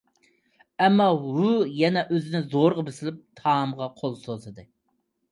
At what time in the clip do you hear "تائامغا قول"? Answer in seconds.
3.41-4.17